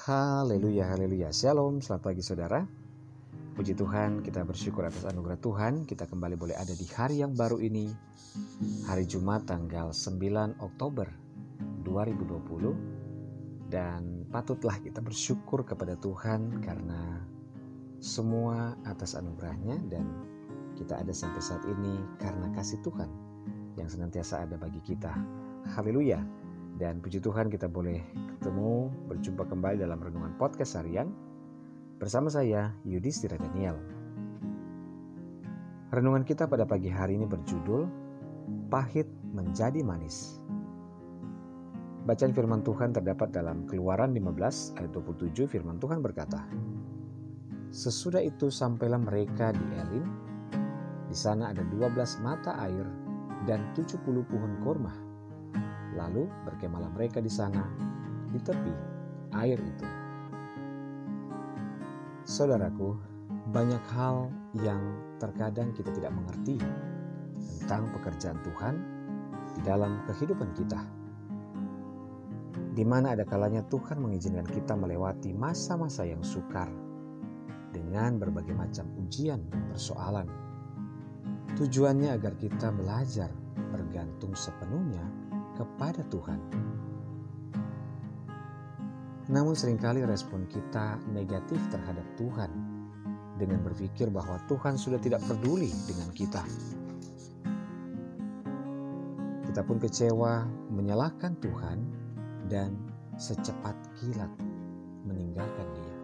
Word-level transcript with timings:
Haleluya, 0.00 0.96
haleluya. 0.96 1.28
Shalom, 1.28 1.84
selamat 1.84 2.00
pagi 2.08 2.24
saudara. 2.24 2.64
Puji 3.52 3.76
Tuhan, 3.76 4.24
kita 4.24 4.48
bersyukur 4.48 4.88
atas 4.88 5.04
anugerah 5.04 5.36
Tuhan. 5.36 5.84
Kita 5.84 6.08
kembali 6.08 6.40
boleh 6.40 6.56
ada 6.56 6.72
di 6.72 6.88
hari 6.88 7.20
yang 7.20 7.36
baru 7.36 7.60
ini. 7.60 7.92
Hari 8.88 9.04
Jumat 9.04 9.44
tanggal 9.44 9.92
9 9.92 10.56
Oktober 10.64 11.04
2020. 11.84 13.68
Dan 13.68 14.24
patutlah 14.32 14.80
kita 14.80 15.04
bersyukur 15.04 15.68
kepada 15.68 16.00
Tuhan 16.00 16.64
karena 16.64 17.20
semua 18.00 18.80
atas 18.88 19.12
anugerahnya 19.12 19.84
dan 19.92 20.08
kita 20.80 20.96
ada 20.96 21.12
sampai 21.12 21.44
saat 21.44 21.60
ini 21.68 22.00
karena 22.16 22.48
kasih 22.56 22.80
Tuhan 22.80 23.12
yang 23.76 23.92
senantiasa 23.92 24.48
ada 24.48 24.56
bagi 24.56 24.80
kita. 24.80 25.12
Haleluya. 25.76 26.39
Dan 26.80 27.04
puji 27.04 27.20
Tuhan 27.20 27.52
kita 27.52 27.68
boleh 27.68 28.00
ketemu 28.40 28.88
berjumpa 29.12 29.44
kembali 29.52 29.84
dalam 29.84 30.00
renungan 30.00 30.32
podcast 30.40 30.80
harian 30.80 31.12
bersama 32.00 32.32
saya 32.32 32.72
Yudhistira 32.88 33.36
Daniel. 33.36 33.76
Renungan 35.92 36.24
kita 36.24 36.48
pada 36.48 36.64
pagi 36.64 36.88
hari 36.88 37.20
ini 37.20 37.28
berjudul 37.28 37.84
Pahit 38.72 39.04
menjadi 39.36 39.84
manis. 39.84 40.40
Bacaan 42.08 42.32
firman 42.32 42.64
Tuhan 42.64 42.96
terdapat 42.96 43.28
dalam 43.28 43.68
Keluaran 43.68 44.16
15 44.16 44.80
ayat 44.80 44.90
27 44.96 45.52
firman 45.52 45.76
Tuhan 45.76 46.00
berkata, 46.00 46.48
Sesudah 47.68 48.24
itu 48.24 48.48
sampailah 48.48 49.04
mereka 49.04 49.52
di 49.52 49.66
Elim. 49.76 50.08
Di 51.12 51.16
sana 51.18 51.52
ada 51.52 51.60
12 51.60 52.24
mata 52.24 52.56
air 52.56 52.88
dan 53.44 53.68
70 53.76 54.00
pohon 54.32 54.56
korma 54.64 55.09
Lalu 55.98 56.26
berkemalah 56.46 56.90
mereka 56.94 57.18
di 57.18 57.30
sana, 57.30 57.66
di 58.30 58.38
tepi 58.38 58.74
air 59.34 59.58
itu. 59.58 59.86
Saudaraku, 62.26 62.94
banyak 63.50 63.82
hal 63.94 64.30
yang 64.62 64.80
terkadang 65.18 65.74
kita 65.74 65.90
tidak 65.90 66.14
mengerti 66.14 66.58
tentang 67.58 67.90
pekerjaan 67.94 68.38
Tuhan 68.42 68.74
di 69.58 69.60
dalam 69.66 70.02
kehidupan 70.06 70.50
kita. 70.54 70.80
Di 72.70 72.86
mana 72.86 73.18
ada 73.18 73.26
kalanya 73.26 73.66
Tuhan 73.66 73.98
mengizinkan 73.98 74.46
kita 74.46 74.78
melewati 74.78 75.34
masa-masa 75.34 76.06
yang 76.06 76.22
sukar 76.22 76.70
dengan 77.74 78.18
berbagai 78.18 78.54
macam 78.54 78.86
ujian 79.02 79.42
dan 79.50 79.62
persoalan. 79.70 80.26
Tujuannya 81.58 82.14
agar 82.14 82.38
kita 82.38 82.70
belajar 82.70 83.30
bergantung 83.74 84.38
sepenuhnya 84.38 85.02
kepada 85.60 86.00
Tuhan. 86.08 86.40
Namun 89.28 89.52
sering 89.52 89.76
kali 89.76 90.00
respon 90.02 90.48
kita 90.48 90.96
negatif 91.12 91.60
terhadap 91.68 92.02
Tuhan 92.16 92.50
dengan 93.36 93.60
berpikir 93.60 94.08
bahwa 94.08 94.40
Tuhan 94.48 94.80
sudah 94.80 94.96
tidak 94.96 95.20
peduli 95.28 95.68
dengan 95.84 96.08
kita. 96.16 96.42
Kita 99.44 99.60
pun 99.62 99.76
kecewa 99.76 100.48
menyalahkan 100.72 101.36
Tuhan 101.38 101.78
dan 102.48 102.74
secepat 103.20 103.76
kilat 104.00 104.32
meninggalkan 105.04 105.68
dia. 105.76 105.96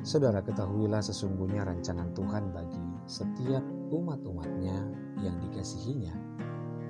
Saudara 0.00 0.40
ketahuilah 0.40 1.04
sesungguhnya 1.04 1.68
rancangan 1.68 2.16
Tuhan 2.16 2.48
bagi 2.56 2.80
setiap 3.04 3.62
umat-umatnya 3.92 4.76
yang 5.20 5.36
dikasihinya 5.44 6.30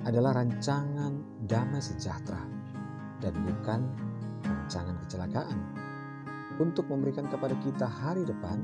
adalah 0.05 0.41
rancangan 0.41 1.45
damai 1.45 1.81
sejahtera 1.81 2.41
dan 3.21 3.33
bukan 3.45 3.85
rancangan 4.41 4.97
kecelakaan 5.05 5.59
untuk 6.57 6.89
memberikan 6.89 7.29
kepada 7.29 7.53
kita 7.61 7.85
hari 7.85 8.25
depan 8.25 8.61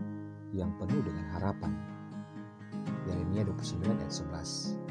yang 0.54 0.74
penuh 0.82 1.02
dengan 1.06 1.26
harapan. 1.38 1.74
Yeremia 3.08 3.48
29 3.48 3.88
ayat 3.88 4.12
11 4.12 4.88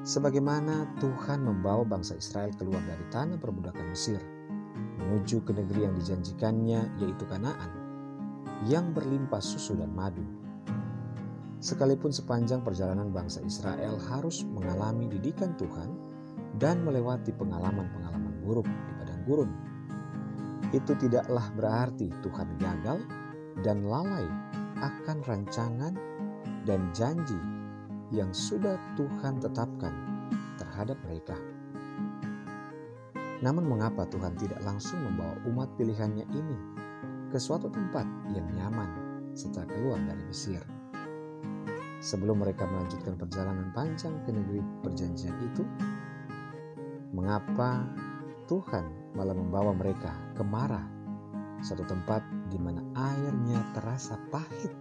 Sebagaimana 0.00 0.96
Tuhan 0.98 1.44
membawa 1.44 1.84
bangsa 1.86 2.16
Israel 2.16 2.50
keluar 2.56 2.80
dari 2.88 3.04
tanah 3.12 3.38
perbudakan 3.38 3.86
Mesir 3.92 4.18
menuju 4.98 5.44
ke 5.44 5.52
negeri 5.54 5.86
yang 5.86 5.94
dijanjikannya 5.94 6.80
yaitu 6.98 7.24
Kanaan 7.28 7.70
yang 8.66 8.90
berlimpah 8.96 9.40
susu 9.40 9.76
dan 9.76 9.92
madu 9.92 10.24
Sekalipun 11.60 12.08
sepanjang 12.08 12.64
perjalanan 12.64 13.12
bangsa 13.12 13.44
Israel 13.44 14.00
harus 14.08 14.48
mengalami 14.48 15.12
didikan 15.12 15.52
Tuhan 15.60 15.92
dan 16.56 16.80
melewati 16.80 17.36
pengalaman-pengalaman 17.36 18.40
buruk 18.40 18.64
di 18.64 18.92
padang 18.96 19.22
gurun, 19.28 19.50
itu 20.72 20.96
tidaklah 20.96 21.52
berarti 21.52 22.08
Tuhan 22.24 22.48
gagal 22.56 23.04
dan 23.60 23.84
lalai 23.84 24.24
akan 24.80 25.20
rancangan 25.28 25.94
dan 26.64 26.80
janji 26.96 27.36
yang 28.08 28.32
sudah 28.32 28.80
Tuhan 28.96 29.44
tetapkan 29.44 29.92
terhadap 30.56 30.96
mereka. 31.04 31.36
Namun 33.44 33.68
mengapa 33.68 34.08
Tuhan 34.08 34.32
tidak 34.40 34.64
langsung 34.64 35.04
membawa 35.04 35.36
umat 35.44 35.68
pilihannya 35.76 36.24
ini 36.24 36.58
ke 37.28 37.36
suatu 37.36 37.68
tempat 37.68 38.08
yang 38.32 38.48
nyaman 38.56 38.88
setelah 39.36 39.68
keluar 39.68 40.00
dari 40.08 40.24
Mesir? 40.24 40.79
Sebelum 42.00 42.40
mereka 42.40 42.64
melanjutkan 42.64 43.14
perjalanan 43.20 43.68
panjang 43.76 44.16
ke 44.24 44.32
negeri 44.32 44.64
perjanjian 44.80 45.36
itu? 45.44 45.62
Mengapa 47.12 47.84
Tuhan 48.48 49.14
malah 49.14 49.36
membawa 49.36 49.76
mereka 49.76 50.16
ke 50.34 50.42
Marah, 50.42 50.88
satu 51.60 51.84
tempat 51.84 52.24
di 52.48 52.56
mana 52.56 52.80
airnya 52.96 53.60
terasa 53.76 54.16
pahit 54.32 54.72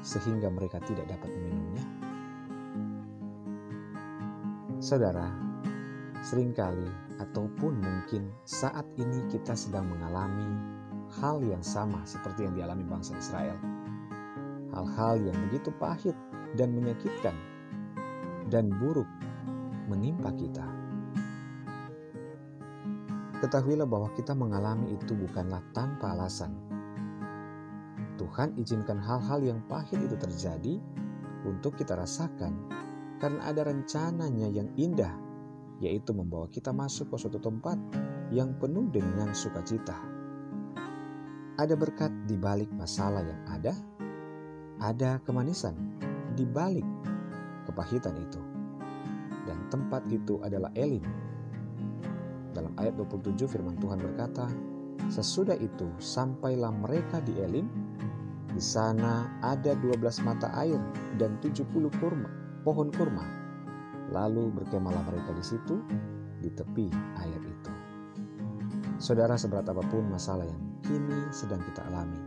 sehingga 0.00 0.48
mereka 0.48 0.80
tidak 0.88 1.06
dapat 1.12 1.28
meminumnya? 1.28 1.84
Saudara, 4.80 5.28
sering 6.24 6.56
kali 6.56 6.88
ataupun 7.20 7.84
mungkin 7.84 8.32
saat 8.48 8.88
ini 8.96 9.28
kita 9.28 9.52
sedang 9.52 9.92
mengalami 9.92 10.48
hal 11.20 11.44
yang 11.44 11.60
sama 11.60 12.00
seperti 12.08 12.48
yang 12.48 12.56
dialami 12.56 12.88
bangsa 12.88 13.12
Israel. 13.20 13.79
Hal-hal 14.70 15.22
yang 15.26 15.36
begitu 15.48 15.74
pahit 15.76 16.14
dan 16.54 16.74
menyakitkan 16.74 17.34
dan 18.50 18.70
buruk 18.82 19.06
menimpa 19.86 20.30
kita. 20.34 20.66
Ketahuilah 23.40 23.88
bahwa 23.88 24.12
kita 24.12 24.36
mengalami 24.36 24.92
itu 24.92 25.16
bukanlah 25.16 25.64
tanpa 25.72 26.12
alasan. 26.12 26.52
Tuhan 28.20 28.52
izinkan 28.60 29.00
hal-hal 29.00 29.40
yang 29.40 29.64
pahit 29.64 29.96
itu 29.96 30.12
terjadi 30.12 30.76
untuk 31.48 31.72
kita 31.80 31.96
rasakan 31.96 32.52
karena 33.16 33.40
ada 33.48 33.64
rencananya 33.64 34.48
yang 34.52 34.68
indah, 34.76 35.16
yaitu 35.80 36.12
membawa 36.12 36.52
kita 36.52 36.68
masuk 36.68 37.08
ke 37.08 37.16
suatu 37.16 37.40
tempat 37.40 37.80
yang 38.28 38.52
penuh 38.60 38.92
dengan 38.92 39.32
sukacita. 39.32 39.96
Ada 41.56 41.76
berkat 41.80 42.12
di 42.28 42.36
balik 42.36 42.68
masalah 42.76 43.24
yang 43.24 43.40
ada, 43.48 43.72
ada 44.80 45.20
kemanisan 45.28 45.76
di 46.34 46.48
balik 46.48 46.84
kepahitan 47.68 48.16
itu. 48.16 48.40
Dan 49.44 49.60
tempat 49.68 50.04
itu 50.08 50.40
adalah 50.40 50.72
Elim. 50.76 51.04
Dalam 52.56 52.74
ayat 52.80 52.96
27 52.96 53.46
firman 53.46 53.76
Tuhan 53.78 54.00
berkata, 54.00 54.48
Sesudah 55.08 55.56
itu 55.56 55.88
sampailah 55.96 56.72
mereka 56.72 57.24
di 57.24 57.36
Elim, 57.40 57.66
di 58.50 58.62
sana 58.62 59.26
ada 59.40 59.72
12 59.78 60.26
mata 60.26 60.52
air 60.58 60.78
dan 61.16 61.40
70 61.40 61.70
kurma, 61.98 62.28
pohon 62.66 62.92
kurma. 62.92 63.24
Lalu 64.10 64.50
berkemalah 64.50 65.02
mereka 65.06 65.30
di 65.32 65.44
situ, 65.44 65.80
di 66.42 66.50
tepi 66.50 66.90
air 67.22 67.40
itu. 67.40 67.72
Saudara 69.00 69.38
seberat 69.38 69.64
apa 69.70 69.80
pun 69.88 70.04
masalah 70.10 70.44
yang 70.44 70.60
kini 70.84 71.30
sedang 71.32 71.62
kita 71.64 71.80
alami, 71.88 72.20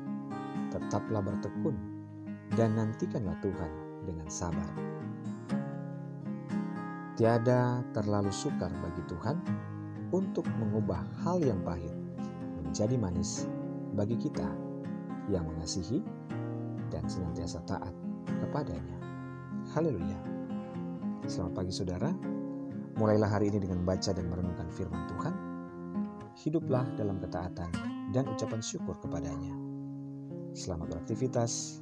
tetaplah 0.74 1.22
bertekun 1.22 1.93
dan 2.54 2.78
nantikanlah 2.78 3.38
Tuhan 3.42 3.72
dengan 4.06 4.28
sabar. 4.30 4.70
Tiada 7.14 7.86
terlalu 7.94 8.34
sukar 8.34 8.74
bagi 8.82 9.04
Tuhan 9.06 9.38
untuk 10.10 10.46
mengubah 10.58 11.02
hal 11.26 11.42
yang 11.42 11.62
pahit 11.62 11.94
menjadi 12.62 12.98
manis 12.98 13.46
bagi 13.94 14.18
kita 14.18 14.50
yang 15.30 15.46
mengasihi 15.46 16.02
dan 16.90 17.06
senantiasa 17.06 17.62
taat 17.70 17.94
kepadanya. 18.26 18.98
Haleluya. 19.78 20.20
Selamat 21.30 21.64
pagi 21.64 21.74
saudara. 21.74 22.10
Mulailah 22.94 23.30
hari 23.30 23.50
ini 23.50 23.62
dengan 23.62 23.82
baca 23.82 24.14
dan 24.14 24.30
merenungkan 24.30 24.70
firman 24.70 25.06
Tuhan. 25.10 25.34
Hiduplah 26.34 26.86
dalam 26.98 27.18
ketaatan 27.22 27.70
dan 28.14 28.26
ucapan 28.30 28.62
syukur 28.62 28.98
kepadanya. 29.02 29.54
Selamat 30.54 30.98
beraktivitas. 30.98 31.82